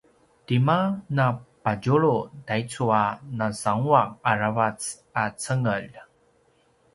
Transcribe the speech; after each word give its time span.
tima 0.45 0.79
napadjulu 1.17 2.13
taicu 2.47 2.83
a 3.01 3.03
nasanguaq 3.37 4.09
aravac 4.29 4.79
a 5.21 5.23
cengelj? 5.41 5.93